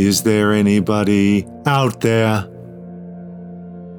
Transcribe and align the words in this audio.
Is 0.00 0.22
there 0.22 0.54
anybody 0.54 1.46
out 1.66 2.00
there? 2.00 2.48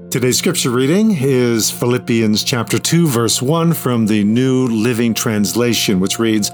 Today's 0.09 0.39
scripture 0.39 0.71
reading 0.71 1.15
is 1.15 1.69
Philippians 1.69 2.43
chapter 2.43 2.79
2 2.79 3.07
verse 3.07 3.39
1 3.39 3.73
from 3.73 4.07
the 4.07 4.23
New 4.23 4.65
Living 4.65 5.13
Translation 5.13 5.99
which 5.99 6.17
reads 6.17 6.49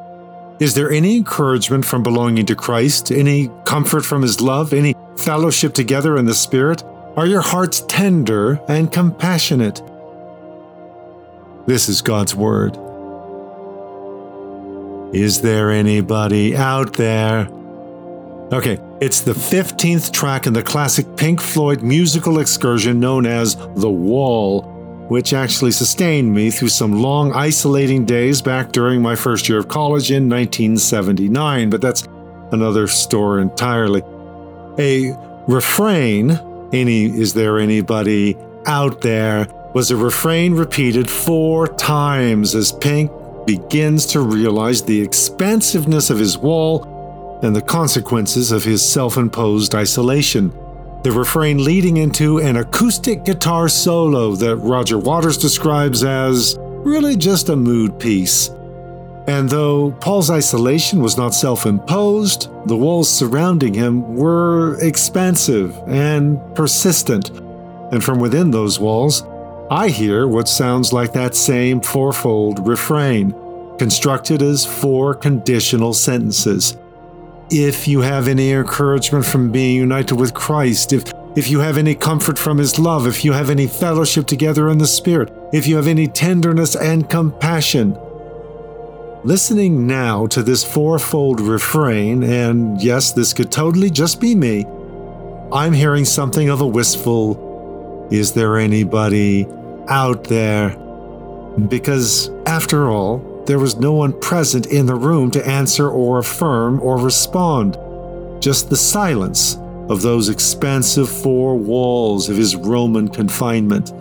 Is 0.59 0.73
there 0.73 0.91
any 0.91 1.15
encouragement 1.15 1.85
from 1.85 2.03
belonging 2.03 2.45
to 2.47 2.55
Christ, 2.55 3.09
any 3.09 3.49
comfort 3.63 4.03
from 4.03 4.21
his 4.21 4.41
love, 4.41 4.73
any 4.73 4.93
fellowship 5.15 5.73
together 5.73 6.17
in 6.17 6.25
the 6.25 6.35
Spirit? 6.35 6.83
Are 7.15 7.25
your 7.25 7.39
hearts 7.39 7.85
tender 7.87 8.59
and 8.67 8.91
compassionate? 8.91 9.81
This 11.67 11.87
is 11.87 12.01
God's 12.01 12.35
Word. 12.35 12.75
Is 15.15 15.39
there 15.39 15.71
anybody 15.71 16.53
out 16.53 16.97
there? 16.97 17.47
Okay, 18.53 18.79
it's 19.01 19.19
the 19.19 19.33
15th 19.33 20.13
track 20.13 20.47
in 20.47 20.53
the 20.53 20.63
classic 20.63 21.17
Pink 21.17 21.41
Floyd 21.41 21.81
musical 21.81 22.39
excursion 22.39 22.97
known 22.97 23.25
as 23.25 23.57
The 23.75 23.91
Wall, 23.91 24.61
which 25.09 25.33
actually 25.33 25.71
sustained 25.71 26.33
me 26.33 26.49
through 26.49 26.69
some 26.69 26.93
long 26.93 27.33
isolating 27.33 28.05
days 28.05 28.41
back 28.41 28.71
during 28.71 29.01
my 29.01 29.15
first 29.15 29.49
year 29.49 29.57
of 29.57 29.67
college 29.67 30.11
in 30.11 30.29
1979, 30.29 31.69
but 31.69 31.81
that's 31.81 32.07
another 32.53 32.87
story 32.87 33.41
entirely. 33.41 34.01
A 34.79 35.13
refrain, 35.49 36.39
any 36.71 37.03
is 37.03 37.33
there 37.33 37.59
anybody 37.59 38.37
out 38.65 39.01
there, 39.01 39.45
was 39.75 39.91
a 39.91 39.97
refrain 39.97 40.53
repeated 40.53 41.09
four 41.09 41.67
times 41.67 42.55
as 42.55 42.71
Pink 42.71 43.11
begins 43.45 44.05
to 44.05 44.21
realize 44.21 44.83
the 44.83 45.01
expansiveness 45.01 46.09
of 46.09 46.17
his 46.17 46.37
wall 46.37 46.93
and 47.43 47.55
the 47.55 47.61
consequences 47.61 48.51
of 48.51 48.63
his 48.63 48.87
self 48.87 49.17
imposed 49.17 49.75
isolation. 49.75 50.49
The 51.03 51.11
refrain 51.11 51.63
leading 51.63 51.97
into 51.97 52.39
an 52.39 52.57
acoustic 52.57 53.23
guitar 53.23 53.69
solo 53.69 54.35
that 54.35 54.57
Roger 54.57 54.97
Waters 54.97 55.37
describes 55.37 56.03
as 56.03 56.57
really 56.59 57.15
just 57.15 57.49
a 57.49 57.55
mood 57.55 57.99
piece. 57.99 58.49
And 59.27 59.49
though 59.49 59.91
Paul's 59.91 60.31
isolation 60.31 61.01
was 61.01 61.17
not 61.17 61.33
self 61.33 61.65
imposed, 61.65 62.49
the 62.65 62.77
walls 62.77 63.09
surrounding 63.09 63.73
him 63.73 64.15
were 64.15 64.79
expansive 64.81 65.77
and 65.85 66.39
persistent. 66.55 67.29
And 67.91 68.03
from 68.03 68.19
within 68.19 68.51
those 68.51 68.79
walls, 68.79 69.23
I 69.69 69.89
hear 69.89 70.27
what 70.27 70.47
sounds 70.47 70.93
like 70.93 71.11
that 71.13 71.35
same 71.35 71.81
fourfold 71.81 72.65
refrain, 72.65 73.35
constructed 73.77 74.41
as 74.41 74.65
four 74.65 75.13
conditional 75.13 75.93
sentences. 75.93 76.77
If 77.49 77.87
you 77.87 78.01
have 78.01 78.27
any 78.27 78.51
encouragement 78.51 79.25
from 79.25 79.51
being 79.51 79.77
united 79.77 80.15
with 80.15 80.33
Christ, 80.33 80.91
if, 80.91 81.13
if 81.35 81.49
you 81.49 81.59
have 81.59 81.77
any 81.77 81.95
comfort 81.95 82.37
from 82.37 82.57
His 82.57 82.77
love, 82.77 83.07
if 83.07 83.23
you 83.23 83.33
have 83.33 83.49
any 83.49 83.67
fellowship 83.67 84.27
together 84.27 84.69
in 84.69 84.77
the 84.77 84.87
Spirit, 84.87 85.31
if 85.53 85.65
you 85.65 85.77
have 85.77 85.87
any 85.87 86.07
tenderness 86.07 86.75
and 86.75 87.09
compassion, 87.09 87.97
Listening 89.23 89.87
now 89.87 90.27
to 90.27 90.41
this 90.41 90.63
fourfold 90.63 91.41
refrain, 91.41 92.23
and 92.23 92.81
yes, 92.81 93.11
this 93.11 93.33
could 93.33 93.51
totally 93.51 93.89
just 93.89 94.21
be 94.21 94.35
me, 94.35 94.63
I'm 95.51 95.73
hearing 95.73 96.05
something 96.05 96.49
of 96.49 96.61
a 96.61 96.65
wistful, 96.65 98.07
is 98.09 98.31
there 98.31 98.57
anybody 98.57 99.45
out 99.89 100.23
there? 100.25 100.69
Because, 101.67 102.29
after 102.45 102.89
all, 102.89 103.17
there 103.47 103.59
was 103.59 103.77
no 103.77 103.93
one 103.93 104.13
present 104.19 104.67
in 104.67 104.85
the 104.85 104.95
room 104.95 105.31
to 105.31 105.47
answer 105.47 105.89
or 105.89 106.19
affirm 106.19 106.81
or 106.81 106.97
respond, 106.97 107.77
just 108.41 108.69
the 108.69 108.77
silence 108.77 109.55
of 109.89 110.01
those 110.01 110.27
expansive 110.27 111.09
four 111.09 111.57
walls 111.57 112.27
of 112.27 112.35
his 112.35 112.57
Roman 112.57 113.07
confinement. 113.07 113.93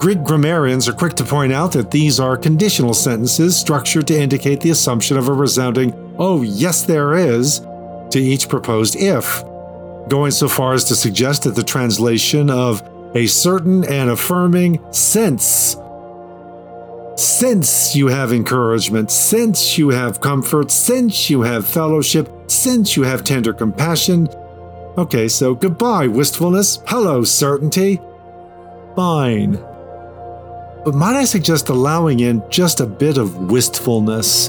Greek 0.00 0.22
grammarians 0.24 0.88
are 0.88 0.92
quick 0.92 1.14
to 1.14 1.24
point 1.24 1.52
out 1.52 1.72
that 1.72 1.90
these 1.90 2.18
are 2.18 2.36
conditional 2.36 2.94
sentences 2.94 3.56
structured 3.56 4.06
to 4.06 4.18
indicate 4.18 4.60
the 4.60 4.70
assumption 4.70 5.16
of 5.16 5.28
a 5.28 5.32
resounding, 5.32 5.92
oh, 6.18 6.42
yes, 6.42 6.82
there 6.82 7.14
is, 7.14 7.60
to 8.10 8.18
each 8.18 8.48
proposed 8.48 8.96
if, 8.96 9.42
going 10.08 10.30
so 10.30 10.48
far 10.48 10.72
as 10.72 10.84
to 10.84 10.96
suggest 10.96 11.42
that 11.42 11.54
the 11.54 11.62
translation 11.62 12.48
of 12.48 12.82
a 13.14 13.26
certain 13.26 13.84
and 13.84 14.10
affirming 14.10 14.82
since. 14.92 15.76
Since 17.38 17.94
you 17.94 18.06
have 18.06 18.32
encouragement, 18.32 19.10
since 19.10 19.76
you 19.76 19.90
have 19.90 20.22
comfort, 20.22 20.70
since 20.70 21.28
you 21.28 21.42
have 21.42 21.66
fellowship, 21.66 22.30
since 22.46 22.96
you 22.96 23.02
have 23.02 23.24
tender 23.24 23.52
compassion. 23.52 24.26
Okay, 24.96 25.28
so 25.28 25.54
goodbye, 25.54 26.06
wistfulness. 26.06 26.78
Hello, 26.86 27.24
certainty. 27.24 28.00
Fine. 28.96 29.52
But 30.82 30.94
might 30.94 31.14
I 31.14 31.26
suggest 31.26 31.68
allowing 31.68 32.20
in 32.20 32.42
just 32.48 32.80
a 32.80 32.86
bit 32.86 33.18
of 33.18 33.50
wistfulness, 33.50 34.48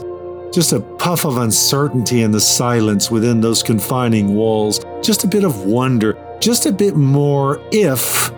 just 0.53 0.71
a 0.71 0.79
puff 0.79 1.25
of 1.25 1.39
uncertainty 1.39 2.21
in 2.21 2.31
the 2.31 2.39
silence 2.39 3.11
within 3.11 3.41
those 3.41 3.61
confining 3.61 4.33
walls, 4.33 4.79
just 5.03 5.25
a 5.25 5.27
bit 5.27 5.43
of 5.43 5.65
wonder, 5.65 6.17
just 6.39 6.65
a 6.65 6.71
bit 6.71 6.95
more 6.95 7.59
if 7.73 8.31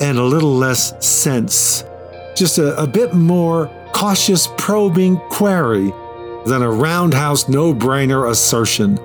and 0.00 0.18
a 0.18 0.24
little 0.24 0.54
less 0.54 1.04
sense, 1.04 1.82
just 2.36 2.58
a, 2.58 2.80
a 2.80 2.86
bit 2.86 3.14
more 3.14 3.70
cautious 3.92 4.48
probing 4.58 5.16
query 5.30 5.92
than 6.44 6.62
a 6.62 6.70
roundhouse 6.70 7.48
no 7.48 7.74
brainer 7.74 8.30
assertion. 8.30 8.96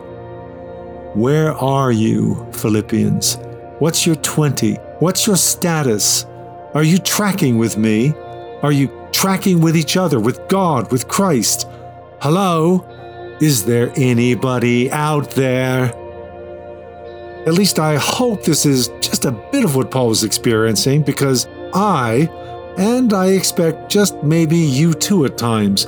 Where 1.14 1.53
are 1.53 1.91
you, 1.91 2.47
Philippians? 2.53 3.38
What's 3.80 4.06
your 4.06 4.16
20? 4.18 4.75
What's 5.00 5.25
your 5.25 5.38
status? 5.38 6.25
Are 6.74 6.84
you 6.84 7.00
tracking 7.00 7.58
with 7.58 7.78
me? 7.78 8.14
Are 8.62 8.72
you 8.72 8.90
tracking 9.12 9.59
with 9.59 9.75
each 9.75 9.97
other, 9.97 10.20
with 10.20 10.47
God, 10.47 10.91
with 10.91 11.08
Christ? 11.08 11.68
Hello? 12.22 12.86
Is 13.41 13.66
there 13.66 13.91
anybody 13.96 14.91
out 14.91 15.31
there? 15.31 15.86
At 17.47 17.53
least 17.53 17.80
I 17.80 17.96
hope 17.96 18.44
this 18.44 18.68
is 18.68 18.90
just 19.00 19.25
a 19.25 19.31
bit 19.31 19.66
of 19.66 19.75
what 19.75 19.90
Paul 19.90 20.09
was 20.09 20.24
experiencing 20.24 21.02
because 21.02 21.47
I, 21.74 22.30
and 22.78 23.14
I 23.14 23.28
expect 23.28 23.92
just 23.92 24.16
maybe 24.24 24.58
you 24.58 24.94
too 24.94 25.26
at 25.26 25.38
times, 25.38 25.88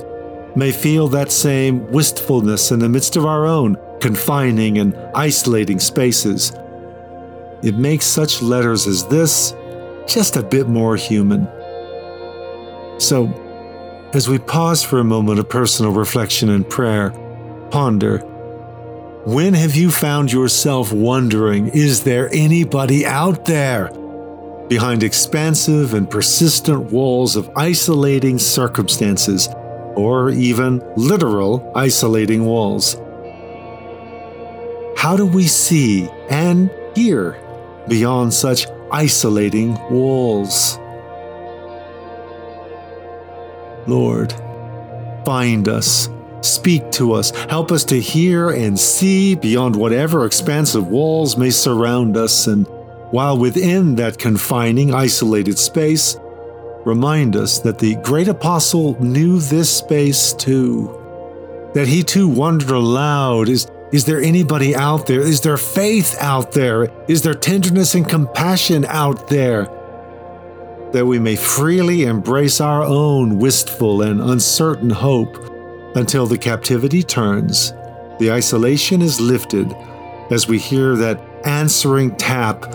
may 0.56 0.72
feel 0.72 1.08
that 1.10 1.32
same 1.32 1.90
wistfulness 1.92 2.72
in 2.72 2.80
the 2.80 2.90
midst 2.90 3.16
of 3.16 3.26
our 3.26 3.46
own 3.46 3.78
confining 4.00 4.78
and 4.78 4.96
isolating 5.16 5.80
spaces. 5.80 6.52
It 7.64 7.78
makes 7.78 8.06
such 8.06 8.42
letters 8.42 8.86
as 8.88 9.08
this 9.08 9.54
just 10.08 10.36
a 10.36 10.44
bit 10.44 10.68
more 10.68 10.96
human. 10.96 11.48
So, 13.00 13.32
as 14.14 14.30
we 14.30 14.38
pause 14.38 14.84
for 14.84 15.00
a 15.00 15.04
moment 15.04 15.40
of 15.40 15.50
personal 15.50 15.92
reflection 15.92 16.50
and 16.50 16.70
prayer, 16.70 17.12
ponder 17.72 18.20
when 19.26 19.54
have 19.54 19.74
you 19.74 19.90
found 19.90 20.34
yourself 20.34 20.92
wondering, 20.92 21.70
is 21.70 22.04
there 22.04 22.30
anybody 22.34 23.06
out 23.06 23.46
there? 23.46 23.90
Behind 24.74 25.04
expansive 25.04 25.94
and 25.94 26.10
persistent 26.10 26.92
walls 26.92 27.36
of 27.36 27.48
isolating 27.56 28.40
circumstances, 28.40 29.48
or 29.96 30.32
even 30.32 30.82
literal 30.96 31.72
isolating 31.76 32.44
walls. 32.44 32.96
How 34.98 35.16
do 35.16 35.28
we 35.28 35.48
see 35.48 36.10
and 36.28 36.72
hear 36.96 37.38
beyond 37.88 38.34
such 38.34 38.66
isolating 38.92 39.76
walls. 39.92 40.80
Lord, 43.86 44.34
find 45.24 45.70
us 45.70 46.10
Speak 46.44 46.92
to 46.92 47.14
us. 47.14 47.32
Help 47.32 47.72
us 47.72 47.86
to 47.86 47.98
hear 47.98 48.50
and 48.50 48.78
see 48.78 49.34
beyond 49.34 49.78
whatever 49.78 50.26
expansive 50.26 50.88
walls 50.90 51.38
may 51.38 51.50
surround 51.50 52.18
us. 52.18 52.48
And 52.48 52.68
while 53.14 53.38
within 53.38 53.94
that 53.94 54.18
confining, 54.18 54.92
isolated 54.92 55.60
space, 55.60 56.18
remind 56.84 57.36
us 57.36 57.60
that 57.60 57.78
the 57.78 57.94
great 57.98 58.28
apostle 58.28 59.00
knew 59.00 59.40
this 59.40 59.70
space 59.70 60.34
too. 60.34 60.90
That 61.76 61.88
he 61.88 62.02
too 62.02 62.28
wondered 62.28 62.72
aloud 62.72 63.50
is, 63.50 63.68
is 63.92 64.06
there 64.06 64.20
anybody 64.20 64.76
out 64.76 65.06
there? 65.06 65.22
Is 65.22 65.42
there 65.42 65.58
faith 65.58 66.18
out 66.20 66.54
there? 66.54 66.92
Is 67.08 67.22
there 67.22 67.36
tenderness 67.36 67.94
and 67.94 68.10
compassion 68.10 68.84
out 68.86 69.28
there? 69.28 69.66
That 70.92 71.06
we 71.06 71.20
may 71.20 71.36
freely 71.36 72.06
embrace 72.06 72.60
our 72.60 72.82
own 72.82 73.38
wistful 73.38 74.02
and 74.02 74.22
uncertain 74.22 74.90
hope 74.90 75.38
until 75.96 76.26
the 76.26 76.40
captivity 76.40 77.04
turns, 77.04 77.74
the 78.18 78.32
isolation 78.32 79.04
is 79.04 79.22
lifted 79.22 79.72
as 80.32 80.48
we 80.48 80.58
hear 80.58 80.96
that 80.96 81.22
answering 81.46 82.16
tap 82.16 82.66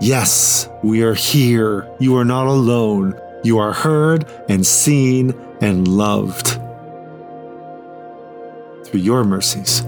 Yes, 0.00 0.68
we 0.84 1.02
are 1.02 1.14
here. 1.14 1.88
You 1.98 2.16
are 2.16 2.24
not 2.24 2.46
alone. 2.46 3.20
You 3.42 3.58
are 3.58 3.72
heard 3.72 4.26
and 4.48 4.64
seen 4.64 5.34
and 5.60 5.88
loved. 5.88 6.46
Through 8.86 9.00
your 9.00 9.24
mercies. 9.24 9.82